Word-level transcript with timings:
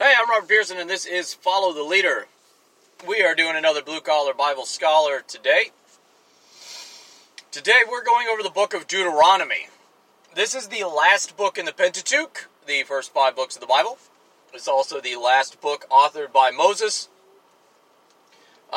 Hey, 0.00 0.12
I'm 0.18 0.28
Robert 0.28 0.48
Pearson, 0.48 0.76
and 0.76 0.90
this 0.90 1.06
is 1.06 1.34
Follow 1.34 1.72
the 1.72 1.84
Leader. 1.84 2.26
We 3.06 3.22
are 3.22 3.36
doing 3.36 3.54
another 3.54 3.80
Blue 3.80 4.00
Collar 4.00 4.34
Bible 4.34 4.66
Scholar 4.66 5.22
today. 5.24 5.70
Today, 7.52 7.82
we're 7.88 8.02
going 8.02 8.26
over 8.26 8.42
the 8.42 8.50
book 8.50 8.74
of 8.74 8.88
Deuteronomy. 8.88 9.68
This 10.34 10.52
is 10.52 10.66
the 10.66 10.82
last 10.82 11.36
book 11.36 11.58
in 11.58 11.64
the 11.64 11.72
Pentateuch, 11.72 12.48
the 12.66 12.82
first 12.82 13.14
five 13.14 13.36
books 13.36 13.54
of 13.54 13.60
the 13.60 13.68
Bible. 13.68 13.98
It's 14.52 14.66
also 14.66 15.00
the 15.00 15.14
last 15.14 15.60
book 15.60 15.86
authored 15.88 16.32
by 16.32 16.50
Moses, 16.50 17.08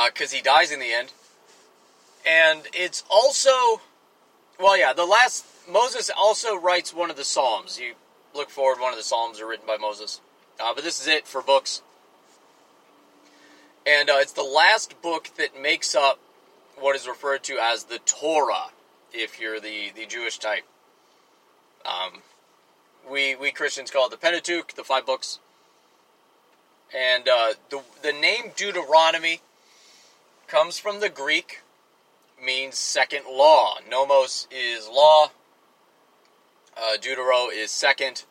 because 0.05 0.31
uh, 0.31 0.35
he 0.35 0.43
dies 0.43 0.71
in 0.71 0.79
the 0.79 0.93
end. 0.93 1.13
And 2.27 2.67
it's 2.73 3.03
also, 3.09 3.81
well, 4.59 4.77
yeah, 4.77 4.93
the 4.93 5.05
last, 5.05 5.47
Moses 5.67 6.11
also 6.15 6.55
writes 6.55 6.93
one 6.93 7.09
of 7.09 7.17
the 7.17 7.25
Psalms. 7.25 7.79
You 7.79 7.95
look 8.35 8.51
forward, 8.51 8.79
one 8.79 8.93
of 8.93 8.99
the 8.99 9.03
Psalms 9.03 9.41
are 9.41 9.47
written 9.47 9.65
by 9.65 9.77
Moses. 9.77 10.21
Uh, 10.59 10.73
but 10.73 10.83
this 10.83 10.99
is 10.99 11.07
it 11.07 11.27
for 11.27 11.41
books. 11.41 11.81
And 13.85 14.09
uh, 14.09 14.17
it's 14.17 14.33
the 14.33 14.43
last 14.43 15.01
book 15.01 15.29
that 15.37 15.59
makes 15.59 15.95
up 15.95 16.19
what 16.79 16.95
is 16.95 17.07
referred 17.07 17.43
to 17.45 17.57
as 17.61 17.85
the 17.85 17.99
Torah, 17.99 18.71
if 19.13 19.39
you're 19.39 19.59
the, 19.59 19.91
the 19.95 20.05
Jewish 20.05 20.37
type. 20.37 20.65
Um, 21.85 22.21
we, 23.09 23.35
we 23.35 23.51
Christians 23.51 23.91
call 23.91 24.07
it 24.07 24.11
the 24.11 24.17
Pentateuch, 24.17 24.73
the 24.73 24.83
five 24.83 25.05
books. 25.05 25.39
And 26.95 27.27
uh, 27.27 27.53
the, 27.69 27.81
the 28.01 28.11
name 28.11 28.51
Deuteronomy 28.55 29.41
comes 30.47 30.79
from 30.79 30.99
the 30.99 31.09
Greek, 31.09 31.61
means 32.43 32.77
second 32.77 33.23
law. 33.29 33.75
Nomos 33.89 34.47
is 34.51 34.87
law, 34.87 35.31
uh, 36.77 36.97
Deutero 36.97 37.51
is 37.51 37.71
second, 37.71 38.23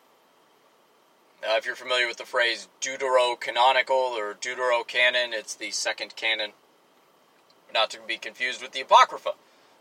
uh, 1.43 1.57
if 1.57 1.67
you're 1.67 1.77
familiar 1.77 2.07
with 2.07 2.17
the 2.17 2.25
phrase 2.25 2.69
deuterocanonical 2.81 3.91
or 3.91 4.35
deuterocanon, 4.35 5.33
it's 5.33 5.55
the 5.55 5.71
second 5.71 6.17
canon, 6.17 6.53
not 7.73 7.91
to 7.91 7.99
be 8.07 8.17
confused 8.17 8.63
with 8.63 8.73
the 8.73 8.81
Apocrypha. 8.81 9.33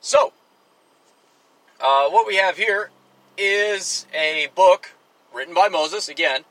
So, 0.02 0.34
uh, 1.80 2.10
what 2.10 2.28
we 2.28 2.36
have 2.36 2.58
here 2.58 2.92
is 3.38 4.06
a 4.14 4.48
book 4.56 4.92
written 5.34 5.54
by 5.54 5.68
Moses, 5.68 6.08
again, 6.08 6.44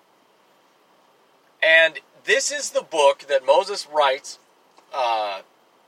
and 1.62 2.00
this 2.24 2.50
is 2.50 2.70
the 2.70 2.82
book 2.82 3.26
that 3.28 3.44
Moses 3.44 3.86
writes 3.92 4.38
uh, 4.92 5.40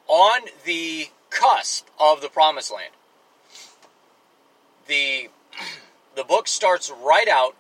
on 0.07 0.43
the 0.65 1.09
cusp 1.31 1.87
of 1.99 2.21
the 2.21 2.29
Promised 2.29 2.73
Land. 2.73 2.93
The, 4.87 5.29
the 6.17 6.25
book 6.25 6.49
starts 6.49 6.91
right 7.03 7.29
out 7.29 7.57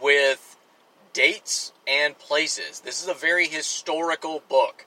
with 0.00 0.56
dates 1.12 1.72
and 1.86 2.18
places. 2.18 2.80
This 2.80 3.02
is 3.02 3.08
a 3.08 3.14
very 3.14 3.48
historical 3.48 4.42
book. 4.48 4.86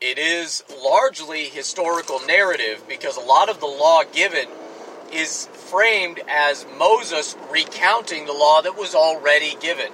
It 0.00 0.18
is 0.18 0.64
largely 0.82 1.44
historical 1.44 2.20
narrative 2.26 2.84
because 2.88 3.16
a 3.16 3.20
lot 3.20 3.48
of 3.48 3.60
the 3.60 3.66
law 3.66 4.02
given 4.12 4.48
is 5.12 5.46
framed 5.46 6.20
as 6.28 6.66
Moses 6.78 7.36
recounting 7.50 8.26
the 8.26 8.32
law 8.32 8.62
that 8.62 8.76
was 8.76 8.94
already 8.94 9.54
given. 9.60 9.92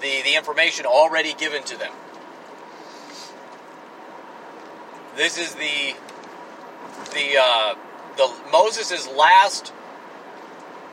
The, 0.00 0.22
the 0.22 0.36
information 0.36 0.86
already 0.86 1.34
given 1.34 1.62
to 1.64 1.78
them. 1.78 1.92
This 5.16 5.38
is 5.38 5.54
the 5.54 5.94
the 7.12 7.38
uh, 7.40 7.74
the 8.16 8.32
Moses' 8.50 9.08
last 9.08 9.72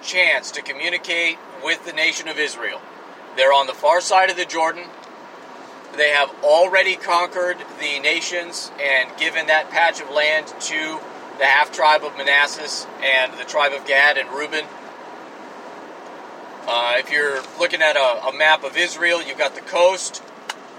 chance 0.03 0.51
to 0.51 0.61
communicate 0.61 1.37
with 1.63 1.85
the 1.85 1.93
nation 1.93 2.27
of 2.27 2.37
Israel. 2.37 2.81
They're 3.35 3.53
on 3.53 3.67
the 3.67 3.73
far 3.73 4.01
side 4.01 4.29
of 4.29 4.37
the 4.37 4.45
Jordan. 4.45 4.85
They 5.95 6.09
have 6.09 6.33
already 6.43 6.95
conquered 6.95 7.57
the 7.79 7.99
nations 7.99 8.71
and 8.79 9.09
given 9.17 9.47
that 9.47 9.69
patch 9.69 10.01
of 10.01 10.09
land 10.09 10.47
to 10.47 10.99
the 11.37 11.45
half 11.45 11.71
tribe 11.71 12.03
of 12.03 12.15
Manassas 12.17 12.85
and 13.01 13.33
the 13.39 13.43
tribe 13.43 13.73
of 13.73 13.85
Gad 13.85 14.17
and 14.17 14.29
Reuben. 14.29 14.65
Uh, 16.67 16.93
if 16.97 17.11
you're 17.11 17.41
looking 17.59 17.81
at 17.81 17.95
a, 17.95 18.27
a 18.27 18.33
map 18.33 18.63
of 18.63 18.77
Israel, 18.77 19.21
you've 19.21 19.37
got 19.37 19.55
the 19.55 19.61
coast, 19.61 20.21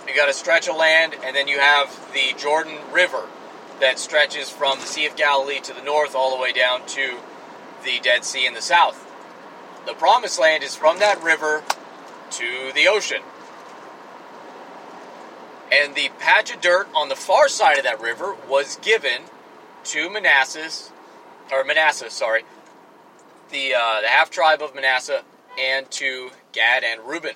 you've 0.06 0.16
got 0.16 0.28
a 0.28 0.32
stretch 0.32 0.68
of 0.68 0.76
land, 0.76 1.14
and 1.24 1.34
then 1.34 1.48
you 1.48 1.58
have 1.58 1.90
the 2.14 2.32
Jordan 2.38 2.78
River 2.92 3.28
that 3.80 3.98
stretches 3.98 4.48
from 4.48 4.78
the 4.78 4.86
Sea 4.86 5.06
of 5.06 5.16
Galilee 5.16 5.58
to 5.60 5.74
the 5.74 5.82
north 5.82 6.14
all 6.14 6.34
the 6.34 6.40
way 6.40 6.52
down 6.52 6.86
to 6.86 7.18
the 7.84 7.98
Dead 8.00 8.24
Sea 8.24 8.46
in 8.46 8.54
the 8.54 8.62
south. 8.62 9.01
The 9.86 9.94
promised 9.94 10.38
land 10.38 10.62
is 10.62 10.76
from 10.76 10.98
that 11.00 11.22
river 11.22 11.62
to 12.32 12.72
the 12.74 12.88
ocean. 12.88 13.22
And 15.72 15.94
the 15.94 16.10
patch 16.18 16.54
of 16.54 16.60
dirt 16.60 16.88
on 16.94 17.08
the 17.08 17.16
far 17.16 17.48
side 17.48 17.78
of 17.78 17.84
that 17.84 18.00
river 18.00 18.36
was 18.48 18.76
given 18.76 19.22
to 19.84 20.10
Manassas, 20.10 20.92
or 21.50 21.64
Manasseh, 21.64 22.10
sorry, 22.10 22.44
the, 23.50 23.74
uh, 23.74 24.00
the 24.02 24.08
half 24.08 24.30
tribe 24.30 24.62
of 24.62 24.74
Manasseh, 24.74 25.22
and 25.58 25.90
to 25.90 26.30
Gad 26.52 26.84
and 26.84 27.00
Reuben. 27.02 27.34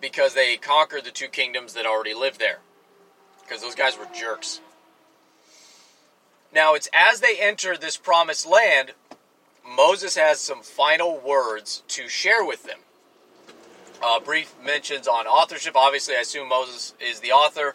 Because 0.00 0.34
they 0.34 0.56
conquered 0.56 1.04
the 1.04 1.10
two 1.10 1.28
kingdoms 1.28 1.74
that 1.74 1.84
already 1.84 2.14
lived 2.14 2.38
there. 2.38 2.60
Because 3.42 3.60
those 3.60 3.74
guys 3.74 3.98
were 3.98 4.06
jerks. 4.14 4.60
Now, 6.54 6.74
it's 6.74 6.88
as 6.92 7.20
they 7.20 7.36
enter 7.40 7.76
this 7.76 7.96
promised 7.96 8.46
land 8.46 8.92
Moses 9.68 10.16
has 10.16 10.40
some 10.40 10.62
final 10.62 11.18
words 11.18 11.82
to 11.88 12.08
share 12.08 12.44
with 12.44 12.64
them. 12.64 12.78
Uh, 14.02 14.18
brief 14.20 14.54
mentions 14.64 15.06
on 15.06 15.26
authorship. 15.26 15.76
Obviously, 15.76 16.16
I 16.16 16.20
assume 16.20 16.48
Moses 16.48 16.94
is 17.00 17.20
the 17.20 17.32
author 17.32 17.72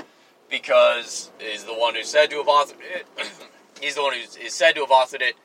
because 0.50 1.32
he's 1.40 1.64
the 1.64 1.74
one 1.74 1.96
who 1.96 2.04
said 2.04 2.30
to 2.32 2.38
have 2.38 2.48
authored 2.48 2.82
it. 2.82 3.06
he's 3.82 3.96
the 3.96 4.02
one 4.02 4.14
who 4.14 4.20
is 4.20 4.54
said 4.54 4.74
to 4.76 4.82
have 4.82 4.90
authored 4.90 5.22
it, 5.22 5.36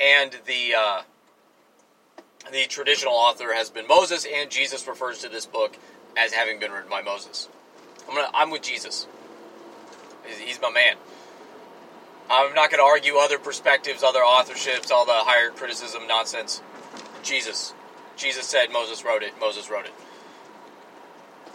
and 0.00 0.32
the 0.46 0.74
uh, 0.76 1.02
the 2.50 2.64
traditional 2.66 3.12
author 3.12 3.52
has 3.54 3.70
been 3.70 3.86
Moses, 3.86 4.26
and 4.26 4.50
Jesus 4.50 4.86
refers 4.86 5.18
to 5.18 5.28
this 5.28 5.46
book 5.46 5.76
as 6.16 6.32
having 6.32 6.58
been 6.58 6.72
written 6.72 6.90
by 6.90 7.02
Moses. 7.02 7.48
I'm, 8.08 8.14
gonna, 8.14 8.30
I'm 8.34 8.50
with 8.50 8.62
Jesus. 8.62 9.06
He's 10.24 10.60
my 10.60 10.70
man. 10.70 10.96
I'm 12.32 12.54
not 12.54 12.70
going 12.70 12.78
to 12.78 12.84
argue 12.84 13.16
other 13.16 13.38
perspectives, 13.38 14.02
other 14.02 14.20
authorships, 14.20 14.90
all 14.90 15.04
the 15.04 15.12
higher 15.12 15.50
criticism 15.50 16.06
nonsense. 16.06 16.62
Jesus. 17.22 17.74
Jesus 18.16 18.46
said 18.46 18.72
Moses 18.72 19.04
wrote 19.04 19.22
it. 19.22 19.34
Moses 19.38 19.68
wrote 19.68 19.84
it. 19.84 19.92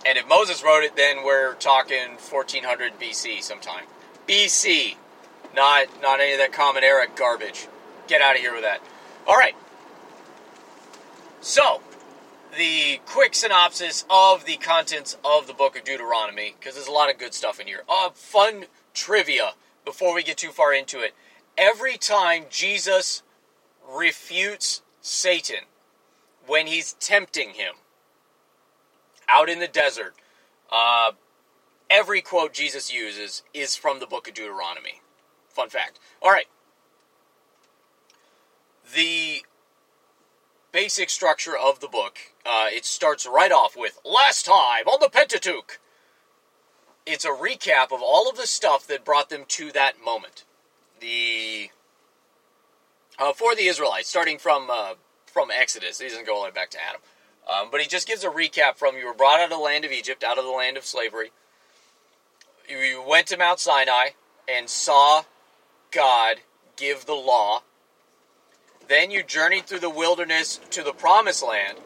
And 0.05 0.19
if 0.19 0.27
Moses 0.27 0.63
wrote 0.63 0.83
it, 0.83 0.95
then 0.95 1.23
we're 1.25 1.55
talking 1.55 2.17
1400 2.29 2.99
BC 2.99 3.41
sometime. 3.41 3.85
BC. 4.27 4.97
Not, 5.55 5.87
not 5.99 6.19
any 6.19 6.33
of 6.33 6.37
that 6.37 6.53
common 6.53 6.83
era 6.83 7.07
garbage. 7.15 7.67
Get 8.07 8.21
out 8.21 8.35
of 8.35 8.41
here 8.41 8.53
with 8.53 8.61
that. 8.61 8.79
All 9.25 9.35
right. 9.35 9.55
So, 11.41 11.81
the 12.55 12.99
quick 13.07 13.33
synopsis 13.33 14.05
of 14.11 14.45
the 14.45 14.57
contents 14.57 15.17
of 15.25 15.47
the 15.47 15.53
book 15.53 15.75
of 15.75 15.83
Deuteronomy, 15.83 16.53
because 16.59 16.75
there's 16.75 16.87
a 16.87 16.91
lot 16.91 17.09
of 17.09 17.17
good 17.17 17.33
stuff 17.33 17.59
in 17.59 17.65
here. 17.65 17.83
Uh, 17.89 18.11
fun 18.11 18.65
trivia 18.93 19.53
before 19.87 20.13
we 20.13 20.21
get 20.21 20.35
too 20.35 20.51
far 20.51 20.73
into 20.73 20.99
it. 20.99 21.15
Every 21.57 21.97
time 21.97 22.47
Jesus 22.49 23.23
refutes 23.89 24.81
Satan 24.99 25.61
when 26.45 26.67
he's 26.67 26.91
tempting 26.99 27.51
him 27.51 27.75
out 29.29 29.47
in 29.47 29.59
the 29.59 29.67
desert, 29.67 30.13
uh, 30.69 31.13
every 31.89 32.21
quote 32.21 32.51
Jesus 32.51 32.93
uses 32.93 33.43
is 33.53 33.77
from 33.77 34.01
the 34.01 34.05
book 34.05 34.27
of 34.27 34.33
Deuteronomy. 34.33 35.01
Fun 35.47 35.69
fact. 35.69 35.99
All 36.21 36.31
right. 36.31 36.47
The 38.93 39.43
basic 40.73 41.09
structure 41.09 41.57
of 41.57 41.79
the 41.79 41.87
book, 41.87 42.17
uh, 42.45 42.67
it 42.69 42.83
starts 42.83 43.25
right 43.25 43.53
off 43.53 43.77
with 43.77 44.01
last 44.03 44.45
time 44.45 44.85
on 44.85 44.99
the 44.99 45.09
Pentateuch 45.09 45.79
it's 47.07 47.25
a 47.25 47.29
recap 47.29 47.93
of 47.93 48.01
all 48.03 48.29
of 48.29 48.35
the 48.35 48.45
stuff 48.45 48.85
that 48.87 49.05
brought 49.05 49.29
them 49.29 49.45
to 49.47 49.71
that 49.71 50.03
moment. 50.03 50.43
The 50.99 51.69
uh, 53.17 53.33
for 53.33 53.55
the 53.55 53.65
Israelites, 53.65 54.09
starting 54.09 54.37
from 54.37 54.69
uh, 54.69 54.93
from 55.25 55.49
Exodus, 55.49 55.99
he 55.99 56.09
doesn't 56.09 56.27
go 56.27 56.35
all 56.35 56.41
the 56.41 56.49
way 56.49 56.53
back 56.53 56.69
to 56.71 56.77
Adam, 56.83 57.01
um, 57.51 57.69
but 57.71 57.81
he 57.81 57.87
just 57.87 58.07
gives 58.07 58.23
a 58.23 58.29
recap 58.29 58.75
from 58.75 58.97
you 58.97 59.07
were 59.07 59.13
brought 59.13 59.39
out 59.39 59.45
of 59.45 59.57
the 59.57 59.57
land 59.57 59.85
of 59.85 59.91
Egypt, 59.91 60.23
out 60.23 60.37
of 60.37 60.43
the 60.43 60.51
land 60.51 60.77
of 60.77 60.85
slavery. 60.85 61.31
You 62.67 63.01
went 63.07 63.27
to 63.27 63.37
Mount 63.37 63.59
Sinai 63.59 64.09
and 64.47 64.69
saw 64.69 65.23
God 65.91 66.37
give 66.75 67.05
the 67.05 67.13
law. 67.13 67.61
Then 68.89 69.09
you 69.11 69.23
journeyed 69.23 69.65
through 69.65 69.79
the 69.79 69.89
wilderness 69.89 70.59
to 70.71 70.83
the 70.83 70.91
promised 70.91 71.45
land. 71.45 71.77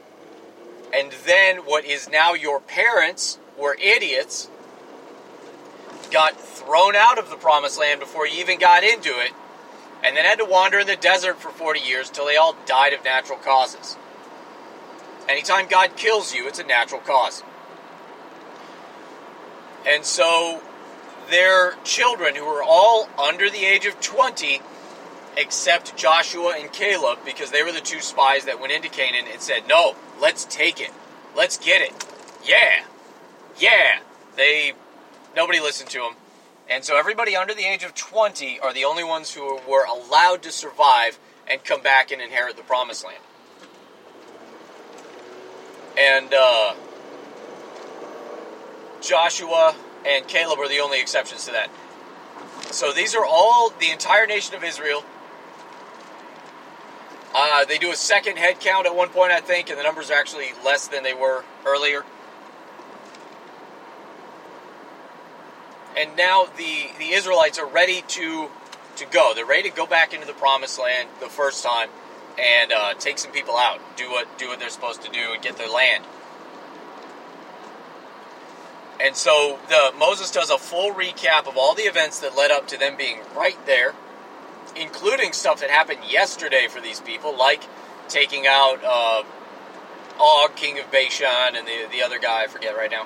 And 0.93 1.11
then 1.25 1.57
what 1.57 1.85
is 1.85 2.09
now 2.09 2.33
your 2.33 2.59
parents 2.59 3.39
were 3.57 3.77
idiots 3.79 4.49
got 6.11 6.39
thrown 6.39 6.95
out 6.95 7.17
of 7.17 7.29
the 7.29 7.35
promised 7.35 7.79
land 7.79 7.99
before 7.99 8.25
he 8.25 8.39
even 8.39 8.59
got 8.59 8.83
into 8.83 9.09
it, 9.19 9.31
and 10.03 10.15
then 10.15 10.25
had 10.25 10.39
to 10.39 10.45
wander 10.45 10.79
in 10.79 10.87
the 10.87 10.95
desert 10.95 11.39
for 11.39 11.49
40 11.49 11.79
years 11.79 12.09
till 12.09 12.25
they 12.25 12.37
all 12.37 12.55
died 12.65 12.93
of 12.93 13.03
natural 13.03 13.37
causes. 13.37 13.97
Anytime 15.29 15.67
God 15.67 15.95
kills 15.95 16.33
you, 16.33 16.47
it's 16.47 16.59
a 16.59 16.63
natural 16.63 17.01
cause. 17.01 17.43
And 19.87 20.03
so 20.03 20.61
their 21.29 21.75
children, 21.83 22.35
who 22.35 22.45
were 22.45 22.63
all 22.63 23.09
under 23.17 23.49
the 23.49 23.65
age 23.65 23.85
of 23.85 23.99
20, 24.01 24.61
except 25.37 25.95
Joshua 25.95 26.55
and 26.59 26.71
Caleb, 26.71 27.19
because 27.25 27.51
they 27.51 27.63
were 27.63 27.71
the 27.71 27.79
two 27.79 28.01
spies 28.01 28.45
that 28.45 28.59
went 28.59 28.73
into 28.73 28.89
Canaan 28.89 29.25
and 29.31 29.41
said, 29.41 29.67
No, 29.67 29.95
let's 30.19 30.45
take 30.45 30.81
it. 30.81 30.91
Let's 31.35 31.57
get 31.57 31.81
it. 31.81 31.93
Yeah. 32.43 32.83
Yeah. 33.57 33.99
They, 34.35 34.73
nobody 35.35 35.59
listened 35.59 35.89
to 35.91 35.99
them. 35.99 36.15
And 36.69 36.83
so 36.85 36.97
everybody 36.97 37.35
under 37.35 37.53
the 37.53 37.65
age 37.65 37.83
of 37.83 37.93
20 37.95 38.59
are 38.59 38.73
the 38.73 38.85
only 38.85 39.03
ones 39.03 39.33
who 39.33 39.59
were 39.67 39.85
allowed 39.85 40.41
to 40.43 40.51
survive 40.51 41.19
and 41.49 41.63
come 41.63 41.81
back 41.81 42.11
and 42.11 42.21
inherit 42.21 42.55
the 42.55 42.63
promised 42.63 43.05
land. 43.05 43.19
And 45.97 46.33
uh, 46.33 46.75
Joshua 49.01 49.75
and 50.05 50.27
Caleb 50.27 50.59
are 50.59 50.69
the 50.69 50.79
only 50.79 51.01
exceptions 51.01 51.45
to 51.45 51.51
that. 51.51 51.69
So 52.71 52.93
these 52.93 53.15
are 53.15 53.25
all 53.25 53.71
the 53.79 53.91
entire 53.91 54.25
nation 54.25 54.55
of 54.55 54.63
Israel. 54.63 55.03
Uh, 57.33 57.65
they 57.65 57.77
do 57.77 57.91
a 57.91 57.95
second 57.95 58.37
head 58.37 58.59
count 58.59 58.85
at 58.85 58.95
one 58.95 59.09
point, 59.09 59.31
I 59.31 59.41
think, 59.41 59.69
and 59.69 59.77
the 59.77 59.83
numbers 59.83 60.09
are 60.11 60.17
actually 60.17 60.49
less 60.63 60.87
than 60.87 61.03
they 61.03 61.13
were 61.13 61.43
earlier. 61.65 62.03
And 66.01 66.17
now 66.17 66.45
the, 66.57 66.89
the 66.97 67.11
Israelites 67.11 67.59
are 67.59 67.67
ready 67.67 68.01
to 68.07 68.49
to 68.97 69.05
go. 69.05 69.33
They're 69.35 69.45
ready 69.45 69.69
to 69.69 69.75
go 69.75 69.85
back 69.85 70.15
into 70.15 70.25
the 70.25 70.33
promised 70.33 70.79
land 70.79 71.09
the 71.19 71.27
first 71.27 71.63
time 71.63 71.89
and 72.39 72.71
uh, 72.71 72.93
take 72.95 73.19
some 73.19 73.31
people 73.31 73.55
out, 73.55 73.79
do 73.95 74.09
what 74.09 74.27
do 74.39 74.47
what 74.47 74.59
they're 74.59 74.69
supposed 74.69 75.03
to 75.03 75.11
do, 75.11 75.33
and 75.33 75.43
get 75.43 75.57
their 75.57 75.69
land. 75.69 76.03
And 78.99 79.15
so 79.15 79.59
the 79.69 79.93
Moses 79.97 80.31
does 80.31 80.49
a 80.49 80.57
full 80.57 80.91
recap 80.91 81.47
of 81.47 81.55
all 81.55 81.75
the 81.75 81.83
events 81.83 82.19
that 82.21 82.35
led 82.35 82.49
up 82.49 82.67
to 82.69 82.79
them 82.79 82.97
being 82.97 83.19
right 83.35 83.63
there, 83.67 83.93
including 84.75 85.33
stuff 85.33 85.59
that 85.61 85.69
happened 85.69 85.99
yesterday 86.09 86.67
for 86.67 86.81
these 86.81 86.99
people, 86.99 87.37
like 87.37 87.63
taking 88.07 88.47
out 88.47 88.79
uh, 88.83 89.23
Og, 90.19 90.55
king 90.55 90.79
of 90.79 90.91
Bashan, 90.91 91.55
and 91.55 91.67
the 91.67 91.85
the 91.91 92.01
other 92.01 92.17
guy 92.17 92.43
I 92.43 92.47
forget 92.47 92.75
right 92.75 92.89
now. 92.89 93.05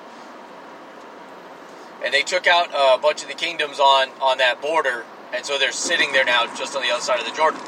And 2.04 2.12
they 2.12 2.22
took 2.22 2.46
out 2.46 2.68
a 2.74 2.98
bunch 2.98 3.22
of 3.22 3.28
the 3.28 3.34
kingdoms 3.34 3.80
on 3.80 4.10
on 4.20 4.38
that 4.38 4.60
border, 4.60 5.04
and 5.34 5.44
so 5.44 5.58
they're 5.58 5.72
sitting 5.72 6.12
there 6.12 6.24
now, 6.24 6.46
just 6.54 6.76
on 6.76 6.82
the 6.82 6.90
other 6.90 7.02
side 7.02 7.18
of 7.18 7.26
the 7.26 7.34
Jordan 7.34 7.60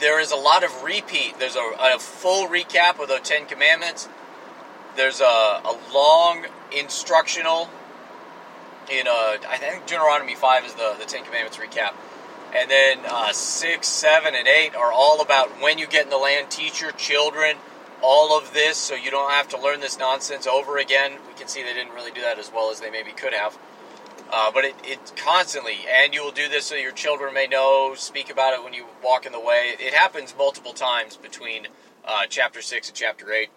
there 0.00 0.20
is 0.20 0.30
a 0.30 0.36
lot 0.36 0.64
of 0.64 0.82
repeat. 0.82 1.38
There's 1.38 1.56
a, 1.56 1.72
a 1.80 1.98
full 1.98 2.46
recap 2.48 3.00
of 3.00 3.08
the 3.08 3.18
Ten 3.18 3.46
Commandments. 3.46 4.08
There's 4.96 5.20
a, 5.20 5.24
a 5.24 5.78
long 5.92 6.46
instructional 6.76 7.68
in 8.90 9.06
uh, 9.06 9.36
I 9.48 9.58
think 9.58 9.86
Deuteronomy 9.86 10.34
five 10.34 10.64
is 10.64 10.74
the 10.74 10.96
the 10.98 11.04
Ten 11.04 11.24
Commandments 11.24 11.58
recap, 11.58 11.94
and 12.54 12.70
then 12.70 13.00
uh, 13.06 13.32
six, 13.32 13.86
seven, 13.86 14.34
and 14.34 14.48
eight 14.48 14.74
are 14.74 14.92
all 14.92 15.20
about 15.20 15.60
when 15.60 15.78
you 15.78 15.86
get 15.86 16.04
in 16.04 16.10
the 16.10 16.16
land. 16.16 16.50
Teach 16.50 16.80
your 16.80 16.92
children 16.92 17.56
all 18.02 18.36
of 18.36 18.52
this, 18.52 18.76
so 18.76 18.94
you 18.94 19.10
don't 19.10 19.30
have 19.30 19.48
to 19.48 19.60
learn 19.60 19.80
this 19.80 19.98
nonsense 19.98 20.46
over 20.46 20.78
again. 20.78 21.12
We 21.26 21.34
can 21.34 21.48
see 21.48 21.62
they 21.62 21.74
didn't 21.74 21.92
really 21.92 22.12
do 22.12 22.20
that 22.20 22.38
as 22.38 22.50
well 22.52 22.70
as 22.70 22.80
they 22.80 22.90
maybe 22.90 23.12
could 23.12 23.34
have. 23.34 23.58
Uh, 24.30 24.50
but 24.52 24.64
it, 24.64 24.74
it 24.84 25.12
constantly, 25.16 25.78
and 25.90 26.12
you 26.12 26.22
will 26.22 26.32
do 26.32 26.48
this 26.48 26.66
so 26.66 26.74
your 26.74 26.92
children 26.92 27.32
may 27.32 27.46
know, 27.46 27.94
speak 27.96 28.30
about 28.30 28.52
it 28.52 28.62
when 28.62 28.74
you 28.74 28.84
walk 29.02 29.24
in 29.24 29.32
the 29.32 29.40
way. 29.40 29.74
It 29.78 29.94
happens 29.94 30.34
multiple 30.36 30.74
times 30.74 31.16
between 31.16 31.68
uh, 32.04 32.24
chapter 32.28 32.60
6 32.60 32.88
and 32.88 32.96
chapter 32.96 33.32
8. 33.32 33.48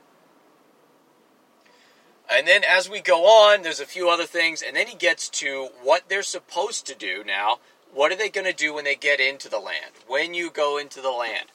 And 2.33 2.47
then 2.47 2.61
as 2.63 2.89
we 2.89 3.01
go 3.01 3.25
on, 3.25 3.63
there's 3.63 3.81
a 3.81 3.85
few 3.85 4.09
other 4.09 4.25
things, 4.25 4.63
and 4.65 4.75
then 4.75 4.87
he 4.87 4.95
gets 4.95 5.29
to 5.29 5.69
what 5.83 6.07
they're 6.07 6.23
supposed 6.23 6.87
to 6.87 6.95
do 6.95 7.23
now. 7.25 7.59
What 7.93 8.13
are 8.13 8.15
they 8.15 8.29
going 8.29 8.47
to 8.47 8.53
do 8.53 8.73
when 8.73 8.85
they 8.85 8.95
get 8.95 9.19
into 9.19 9.49
the 9.49 9.59
land? 9.59 9.91
When 10.07 10.33
you 10.33 10.49
go 10.49 10.77
into 10.77 11.01
the 11.01 11.11
land 11.11 11.47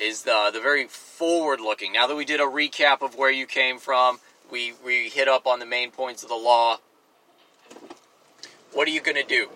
is 0.00 0.22
the 0.22 0.50
the 0.52 0.60
very 0.60 0.86
forward 0.86 1.60
looking. 1.60 1.92
Now 1.92 2.06
that 2.06 2.16
we 2.16 2.24
did 2.24 2.40
a 2.40 2.44
recap 2.44 3.02
of 3.02 3.16
where 3.16 3.30
you 3.30 3.46
came 3.46 3.78
from, 3.78 4.20
we 4.50 4.74
we 4.84 5.08
hit 5.08 5.28
up 5.28 5.46
on 5.46 5.58
the 5.58 5.66
main 5.66 5.90
points 5.90 6.22
of 6.22 6.28
the 6.28 6.36
law. 6.36 6.78
What 8.72 8.86
are 8.88 8.90
you 8.90 9.00
going 9.00 9.16
to 9.16 9.24
do? 9.24 9.48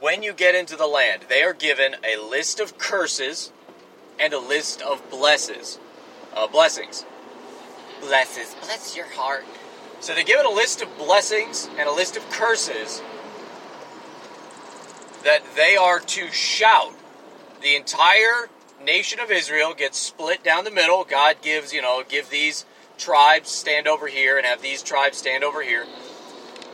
When 0.00 0.22
you 0.22 0.32
get 0.32 0.54
into 0.54 0.76
the 0.76 0.86
land, 0.86 1.22
they 1.28 1.42
are 1.42 1.52
given 1.52 1.96
a 2.04 2.20
list 2.20 2.60
of 2.60 2.78
curses 2.78 3.52
and 4.18 4.32
a 4.32 4.38
list 4.38 4.82
of 4.82 5.08
blesses, 5.10 5.78
uh, 6.34 6.46
blessings. 6.46 7.04
Blesses, 8.00 8.54
bless 8.62 8.96
your 8.96 9.06
heart. 9.06 9.44
So 10.00 10.14
they're 10.14 10.24
given 10.24 10.46
a 10.46 10.50
list 10.50 10.80
of 10.80 10.96
blessings 10.96 11.68
and 11.78 11.88
a 11.88 11.92
list 11.92 12.16
of 12.16 12.28
curses 12.30 13.02
that 15.22 15.42
they 15.54 15.76
are 15.76 16.00
to 16.00 16.30
shout. 16.30 16.94
The 17.60 17.76
entire 17.76 18.48
nation 18.84 19.20
of 19.20 19.30
Israel 19.30 19.74
gets 19.74 19.98
split 19.98 20.42
down 20.42 20.64
the 20.64 20.70
middle. 20.70 21.04
God 21.04 21.36
gives, 21.42 21.72
you 21.72 21.82
know, 21.82 22.02
give 22.08 22.30
these 22.30 22.64
tribes 22.98 23.50
stand 23.50 23.86
over 23.86 24.08
here 24.08 24.36
and 24.36 24.46
have 24.46 24.62
these 24.62 24.82
tribes 24.82 25.18
stand 25.18 25.44
over 25.44 25.62
here 25.62 25.86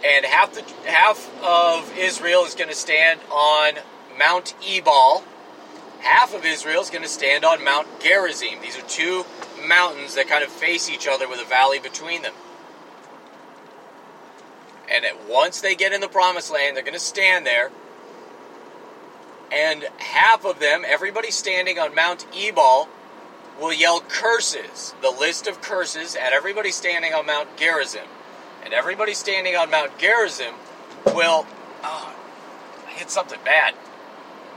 and 0.06 0.24
half 0.24 0.54
the 0.54 0.62
half 0.88 1.30
of 1.42 1.96
Israel 1.98 2.44
is 2.44 2.54
going 2.54 2.68
to 2.68 2.76
stand 2.76 3.20
on 3.30 3.74
Mount 4.18 4.54
Ebal. 4.66 5.24
Half 6.00 6.34
of 6.34 6.44
Israel 6.44 6.82
is 6.82 6.90
going 6.90 7.02
to 7.02 7.08
stand 7.08 7.44
on 7.44 7.64
Mount 7.64 7.88
Gerizim. 8.00 8.60
These 8.60 8.78
are 8.78 8.86
two 8.86 9.24
mountains 9.66 10.14
that 10.14 10.28
kind 10.28 10.44
of 10.44 10.50
face 10.50 10.88
each 10.88 11.08
other 11.08 11.28
with 11.28 11.40
a 11.40 11.44
valley 11.44 11.78
between 11.78 12.22
them. 12.22 12.34
And 14.88 15.04
once 15.28 15.60
they 15.60 15.74
get 15.74 15.92
in 15.92 16.00
the 16.00 16.08
promised 16.08 16.52
land, 16.52 16.76
they're 16.76 16.84
going 16.84 16.94
to 16.94 17.00
stand 17.00 17.44
there. 17.44 17.70
And 19.52 19.84
half 19.98 20.44
of 20.44 20.58
them, 20.58 20.82
everybody 20.86 21.30
standing 21.30 21.78
on 21.78 21.94
Mount 21.94 22.26
Ebal, 22.34 22.88
will 23.60 23.72
yell 23.72 24.00
curses, 24.00 24.94
the 25.00 25.10
list 25.10 25.46
of 25.46 25.62
curses, 25.62 26.14
at 26.14 26.32
everybody 26.32 26.70
standing 26.70 27.14
on 27.14 27.26
Mount 27.26 27.56
Gerizim 27.56 28.04
and 28.66 28.74
everybody 28.74 29.14
standing 29.14 29.54
on 29.54 29.70
Mount 29.70 29.96
Gerizim 29.96 30.52
will 31.14 31.46
oh, 31.84 32.16
hit 32.88 33.08
something 33.10 33.38
bad. 33.44 33.74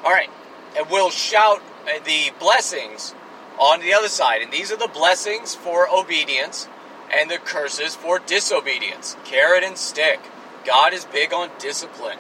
All 0.04 0.12
right, 0.12 0.32
and 0.76 0.90
will 0.90 1.12
shout 1.12 1.62
the 2.06 2.32
blessings 2.40 3.14
on 3.60 3.82
the 3.82 3.94
other 3.94 4.08
side, 4.08 4.42
and 4.42 4.52
these 4.52 4.72
are 4.72 4.78
the 4.78 4.88
blessings 4.88 5.54
for 5.54 5.88
obedience 5.88 6.68
and 7.14 7.30
the 7.30 7.38
curses 7.38 7.96
for 7.96 8.18
disobedience. 8.18 9.16
Carrot 9.26 9.64
and 9.64 9.78
stick. 9.78 10.20
God 10.66 10.92
is 10.92 11.06
big 11.06 11.32
on 11.32 11.52
discipline. 11.60 12.18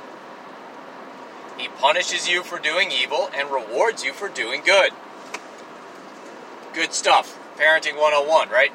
He 1.59 1.67
punishes 1.67 2.27
you 2.27 2.41
for 2.43 2.57
doing 2.57 2.89
evil 2.91 3.29
and 3.35 3.51
rewards 3.51 4.03
you 4.03 4.13
for 4.13 4.29
doing 4.29 4.61
good. 4.65 4.91
Good 6.73 6.93
stuff. 6.93 7.37
Parenting 7.57 7.97
101, 7.97 8.49
right? 8.49 8.71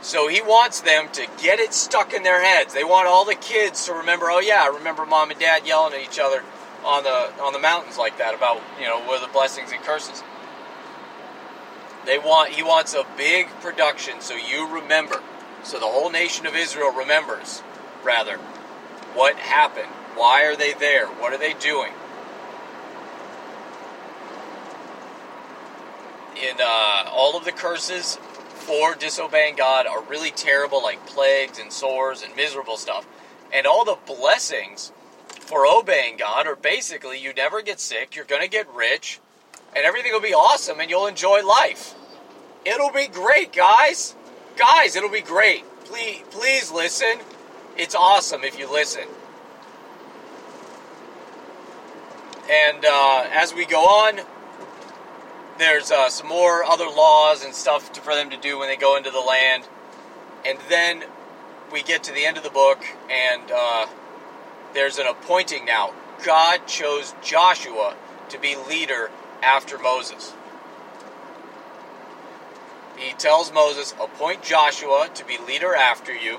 So 0.00 0.28
he 0.28 0.40
wants 0.40 0.80
them 0.80 1.08
to 1.12 1.26
get 1.40 1.58
it 1.58 1.74
stuck 1.74 2.12
in 2.12 2.22
their 2.22 2.42
heads. 2.42 2.74
They 2.74 2.84
want 2.84 3.08
all 3.08 3.24
the 3.24 3.34
kids 3.34 3.86
to 3.86 3.92
remember, 3.92 4.26
oh 4.30 4.40
yeah, 4.40 4.62
I 4.62 4.66
remember 4.76 5.04
mom 5.04 5.30
and 5.30 5.40
dad 5.40 5.66
yelling 5.66 5.94
at 5.94 6.00
each 6.00 6.18
other 6.18 6.42
on 6.84 7.04
the 7.04 7.32
on 7.40 7.52
the 7.52 7.60
mountains 7.60 7.98
like 7.98 8.18
that 8.18 8.34
about, 8.34 8.60
you 8.80 8.86
know, 8.86 9.00
what 9.00 9.22
are 9.22 9.26
the 9.26 9.32
blessings 9.32 9.70
and 9.72 9.80
curses. 9.82 10.22
They 12.04 12.18
want 12.18 12.50
he 12.50 12.62
wants 12.62 12.94
a 12.94 13.04
big 13.16 13.46
production 13.60 14.20
so 14.20 14.34
you 14.34 14.68
remember. 14.68 15.22
So 15.62 15.78
the 15.78 15.86
whole 15.86 16.10
nation 16.10 16.46
of 16.46 16.56
Israel 16.56 16.90
remembers, 16.90 17.62
rather, 18.02 18.38
what 19.14 19.36
happened. 19.36 19.88
Why 20.16 20.44
are 20.44 20.56
they 20.56 20.74
there? 20.74 21.06
What 21.06 21.32
are 21.32 21.38
they 21.38 21.54
doing? 21.54 21.92
In 26.36 26.56
uh, 26.60 27.04
all 27.10 27.36
of 27.36 27.44
the 27.44 27.52
curses 27.52 28.16
for 28.54 28.94
disobeying 28.94 29.56
God 29.56 29.86
are 29.86 30.02
really 30.02 30.30
terrible, 30.30 30.82
like 30.82 31.04
plagues 31.06 31.58
and 31.58 31.72
sores 31.72 32.22
and 32.22 32.34
miserable 32.36 32.76
stuff. 32.76 33.06
And 33.52 33.66
all 33.66 33.84
the 33.84 33.98
blessings 34.06 34.92
for 35.26 35.66
obeying 35.66 36.16
God 36.16 36.46
are 36.46 36.56
basically 36.56 37.18
you 37.18 37.32
never 37.34 37.60
get 37.62 37.80
sick, 37.80 38.16
you're 38.16 38.24
going 38.24 38.42
to 38.42 38.48
get 38.48 38.72
rich, 38.74 39.20
and 39.74 39.84
everything 39.84 40.12
will 40.12 40.20
be 40.20 40.34
awesome 40.34 40.80
and 40.80 40.88
you'll 40.90 41.06
enjoy 41.06 41.44
life. 41.44 41.94
It'll 42.64 42.92
be 42.92 43.06
great, 43.06 43.52
guys. 43.52 44.14
Guys, 44.56 44.96
it'll 44.96 45.10
be 45.10 45.20
great. 45.20 45.64
Please, 45.84 46.22
please 46.30 46.70
listen. 46.70 47.18
It's 47.76 47.94
awesome 47.94 48.44
if 48.44 48.58
you 48.58 48.70
listen. 48.70 49.04
And 52.52 52.84
uh, 52.84 53.24
as 53.32 53.54
we 53.54 53.64
go 53.64 53.80
on, 53.80 54.20
there's 55.58 55.90
uh, 55.90 56.10
some 56.10 56.28
more 56.28 56.64
other 56.64 56.84
laws 56.84 57.42
and 57.42 57.54
stuff 57.54 57.92
to, 57.92 58.02
for 58.02 58.14
them 58.14 58.28
to 58.28 58.36
do 58.36 58.58
when 58.58 58.68
they 58.68 58.76
go 58.76 58.96
into 58.96 59.10
the 59.10 59.20
land. 59.20 59.64
And 60.44 60.58
then 60.68 61.04
we 61.72 61.82
get 61.82 62.02
to 62.04 62.12
the 62.12 62.26
end 62.26 62.36
of 62.36 62.42
the 62.42 62.50
book, 62.50 62.84
and 63.10 63.50
uh, 63.50 63.86
there's 64.74 64.98
an 64.98 65.06
appointing 65.06 65.64
now. 65.64 65.94
God 66.24 66.66
chose 66.66 67.14
Joshua 67.22 67.96
to 68.28 68.38
be 68.38 68.54
leader 68.54 69.10
after 69.42 69.78
Moses. 69.78 70.34
he 72.98 73.12
tells 73.14 73.50
Moses, 73.50 73.92
appoint 74.00 74.42
Joshua 74.42 75.08
to 75.14 75.24
be 75.24 75.38
leader 75.38 75.74
after 75.74 76.14
you. 76.14 76.38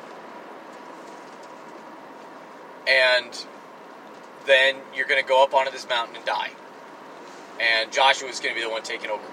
And 2.88 3.46
then 4.46 4.78
you're 4.96 5.08
going 5.08 5.22
to 5.22 5.28
go 5.28 5.44
up 5.44 5.54
onto 5.54 5.72
this 5.72 5.88
mountain 5.88 6.16
and 6.18 6.26
die. 6.26 6.52
And 7.60 7.92
Joshua 7.92 8.30
is 8.30 8.40
going 8.40 8.56
to 8.56 8.60
be 8.60 8.66
the 8.66 8.72
one 8.72 8.84
taking 8.84 9.10
over. 9.10 9.24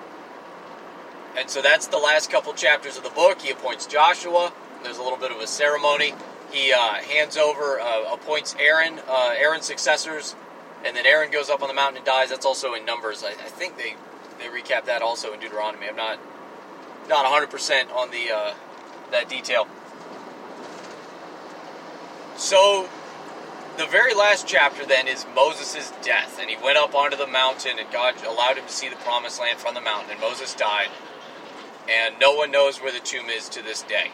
And 1.37 1.49
so 1.49 1.63
that's 1.63 1.87
the 1.87 1.99
last 1.99 2.31
couple 2.31 2.53
chapters 2.53 2.97
of 2.97 3.05
the 3.05 3.11
book. 3.11 3.41
He 3.41 3.51
appoints 3.51 3.87
Joshua. 3.87 4.53
There's 4.83 4.99
a 4.99 5.03
little 5.03 5.19
bit 5.19 5.31
of 5.31 5.39
a 5.39 5.47
ceremony. 5.47 6.15
He 6.51 6.73
uh, 6.73 6.95
hands 6.95 7.37
over, 7.37 7.81
uh, 7.81 8.13
appoints 8.13 8.57
Aaron, 8.59 9.01
uh, 9.09 9.35
Aaron's 9.37 9.67
successors, 9.67 10.35
and 10.85 10.97
then 10.97 11.07
Aaron 11.07 11.31
goes 11.31 11.49
up 11.49 11.63
on 11.63 11.69
the 11.69 11.75
mountain 11.75 11.99
and 11.99 12.07
dies. 12.07 12.31
That's 12.31 12.47
also 12.47 12.75
in 12.75 12.85
Numbers. 12.85 13.23
I, 13.23 13.31
I 13.31 13.49
think 13.49 13.77
they 13.77 13.95
they 14.39 14.47
recap 14.47 14.87
that 14.87 15.03
also 15.03 15.33
in 15.33 15.41
Deuteronomy. 15.41 15.87
I'm 15.89 15.97
not 15.97 16.19
not 17.09 17.25
100 17.25 17.51
percent 17.51 17.91
on 17.93 18.11
the 18.11 18.33
uh, 18.33 18.55
that 19.13 19.29
detail. 19.29 19.69
So 22.37 22.89
the 23.79 23.87
very 23.87 24.15
last 24.15 24.47
chapter 24.47 24.85
then 24.85 25.09
is 25.09 25.27
Moses' 25.35 25.93
death, 26.03 26.39
and 26.41 26.51
he 26.51 26.57
went 26.63 26.79
up 26.79 26.95
onto 26.95 27.17
the 27.17 27.27
mountain, 27.27 27.79
and 27.79 27.91
God 27.91 28.15
allowed 28.25 28.59
him 28.59 28.67
to 28.67 28.73
see 28.73 28.89
the 28.89 28.97
promised 28.97 29.41
land 29.41 29.59
from 29.59 29.75
the 29.75 29.81
mountain, 29.81 30.13
and 30.13 30.21
Moses 30.21 30.55
died, 30.55 30.89
and 31.89 32.15
no 32.21 32.35
one 32.35 32.51
knows 32.51 32.81
where 32.81 32.93
the 32.93 33.01
tomb 33.01 33.29
is 33.29 33.49
to 33.51 33.63
this 33.63 33.83
day. 33.83 34.11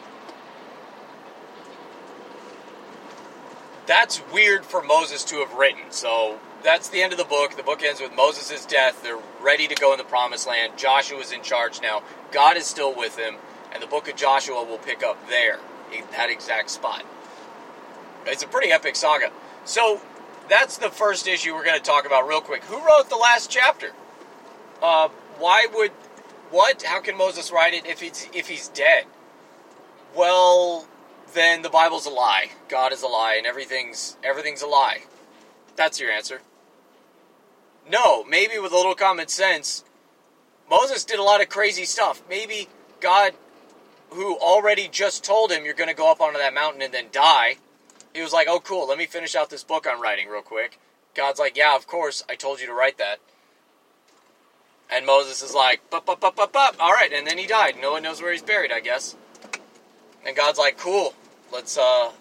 That's 3.87 4.21
weird 4.33 4.65
for 4.65 4.83
Moses 4.83 5.23
to 5.25 5.37
have 5.37 5.53
written. 5.55 5.91
So 5.91 6.41
that's 6.65 6.89
the 6.89 7.03
end 7.03 7.13
of 7.13 7.19
the 7.19 7.25
book. 7.25 7.57
The 7.57 7.63
book 7.63 7.85
ends 7.85 8.01
with 8.01 8.13
Moses' 8.15 8.67
death. 8.67 9.03
They're 9.03 9.21
ready 9.41 9.69
to 9.69 9.77
go 9.77 9.93
in 9.93 9.99
the 9.99 10.05
promised 10.05 10.49
land. 10.49 10.73
Joshua's 10.77 11.31
in 11.31 11.43
charge 11.43 11.81
now. 11.81 12.03
God 12.33 12.57
is 12.57 12.67
still 12.67 12.93
with 12.95 13.17
him, 13.17 13.37
and 13.73 13.81
the 13.81 13.87
book 13.87 14.09
of 14.09 14.17
Joshua 14.17 14.65
will 14.65 14.79
pick 14.79 15.05
up 15.05 15.29
there, 15.29 15.61
in 15.93 16.05
that 16.13 16.31
exact 16.31 16.71
spot. 16.71 17.05
It's 18.27 18.43
a 18.43 18.49
pretty 18.49 18.73
epic 18.73 18.97
saga. 18.97 19.31
So 19.67 20.01
that's 20.49 20.79
the 20.79 20.91
first 20.91 21.27
issue 21.27 21.53
we're 21.53 21.65
going 21.65 21.79
to 21.79 21.85
talk 21.85 22.07
about 22.07 22.27
real 22.27 22.41
quick. 22.41 22.65
Who 22.65 22.79
wrote 22.79 23.11
the 23.11 23.17
last 23.17 23.51
chapter? 23.51 23.91
Uh, 24.81 25.09
why 25.39 25.67
would 25.75 25.91
what? 26.51 26.83
How 26.83 27.01
can 27.01 27.17
Moses 27.17 27.51
write 27.51 27.75
it 27.75 27.85
if 27.85 28.01
he's 28.01 28.29
if 28.33 28.49
he's 28.49 28.69
dead? 28.69 29.05
Well, 30.15 30.87
then 31.35 31.63
the 31.63 31.69
Bible's 31.69 32.07
a 32.07 32.11
lie. 32.11 32.51
God 32.69 32.93
is 32.93 33.03
a 33.03 33.09
lie, 33.09 33.35
and 33.37 33.47
everything's 33.47 34.17
everything's 34.23 34.63
a 34.63 34.67
lie. 34.67 35.03
That's 35.75 36.01
your 36.01 36.11
answer. 36.11 36.41
No, 37.89 38.25
maybe 38.25 38.59
with 38.59 38.73
a 38.73 38.77
little 38.77 38.95
common 38.95 39.29
sense, 39.29 39.85
Moses 40.71 41.05
did 41.05 41.19
a 41.19 41.23
lot 41.23 41.41
of 41.41 41.49
crazy 41.49 41.85
stuff. 41.85 42.23
Maybe 42.29 42.69
God, 43.01 43.33
who 44.11 44.37
already 44.37 44.89
just 44.89 45.25
told 45.25 45.51
him 45.51 45.65
you're 45.65 45.75
going 45.75 45.89
to 45.89 45.95
go 45.95 46.11
up 46.11 46.21
onto 46.21 46.39
that 46.39 46.55
mountain 46.55 46.83
and 46.83 46.95
then 46.95 47.07
die, 47.13 47.57
he 48.17 48.23
was 48.23 48.33
like, 48.33 48.49
"Oh, 48.49 48.61
cool. 48.61 48.89
Let 48.89 48.99
me 48.99 49.07
finish 49.07 49.35
out 49.35 49.51
this 49.51 49.65
book 49.65 49.87
I'm 49.89 50.01
writing 50.01 50.29
real 50.29 50.43
quick." 50.43 50.79
God's 51.15 51.39
like, 51.39 51.57
"Yeah, 51.57 51.77
of 51.77 51.87
course. 51.87 52.25
I 52.29 52.35
told 52.35 52.61
you 52.61 52.67
to 52.67 52.75
write 52.75 52.99
that." 52.99 53.21
And 54.91 55.07
Moses 55.07 55.43
is 55.43 55.55
like, 55.55 55.89
"Bup, 55.91 56.07
bup, 56.07 56.21
bup, 56.21 56.37
bup, 56.37 56.53
bup. 56.53 56.77
All 56.81 56.93
right." 56.93 57.13
And 57.13 57.27
then 57.27 57.39
he 57.39 57.47
died. 57.47 57.77
No 57.81 57.93
one 57.93 58.03
knows 58.03 58.21
where 58.21 58.33
he's 58.33 58.43
buried, 58.43 58.73
I 58.73 58.81
guess. 58.81 59.17
And 60.25 60.37
God's 60.37 60.59
like, 60.59 60.79
"Cool. 60.79 61.15
Let's 61.53 61.77
uh, 61.79 62.13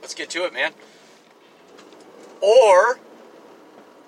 let's 0.00 0.14
get 0.14 0.30
to 0.30 0.44
it, 0.44 0.52
man." 0.52 0.72
Or 2.40 2.98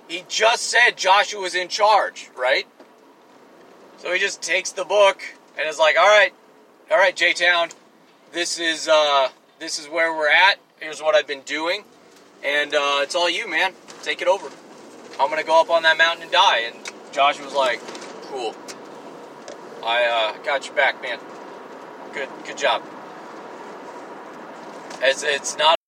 he 0.08 0.24
just 0.28 0.64
said 0.64 0.96
Joshua 0.96 1.40
was 1.40 1.54
in 1.54 1.68
charge, 1.68 2.30
right? 2.36 2.66
So 3.98 4.12
he 4.12 4.18
just 4.18 4.42
takes 4.42 4.72
the 4.72 4.84
book 4.84 5.22
and 5.58 5.68
is 5.68 5.78
like, 5.78 5.96
"All 5.98 6.06
right, 6.06 6.32
all 6.90 6.98
right, 6.98 7.14
J 7.14 7.32
Town, 7.32 7.68
this 8.32 8.58
is 8.58 8.88
uh, 8.88 9.28
this 9.60 9.78
is 9.78 9.88
where 9.88 10.12
we're 10.12 10.28
at. 10.28 10.58
Here's 10.80 11.02
what 11.02 11.14
I've 11.14 11.26
been 11.26 11.42
doing, 11.42 11.84
and 12.42 12.74
uh, 12.74 13.00
it's 13.02 13.14
all 13.14 13.28
you, 13.28 13.46
man. 13.46 13.74
Take 14.02 14.22
it 14.22 14.28
over. 14.28 14.48
I'm 15.20 15.28
gonna 15.28 15.44
go 15.44 15.60
up 15.60 15.68
on 15.68 15.82
that 15.82 15.98
mountain 15.98 16.22
and 16.22 16.32
die." 16.32 16.60
And 16.60 16.74
Josh 17.12 17.38
was 17.38 17.52
like, 17.52 17.80
"Cool. 18.22 18.54
I 19.84 20.04
uh, 20.06 20.42
got 20.42 20.64
your 20.64 20.74
back, 20.74 21.02
man. 21.02 21.18
Good, 22.14 22.30
good 22.46 22.56
job." 22.56 22.82
It's, 25.02 25.22
it's 25.22 25.58
not 25.58 25.79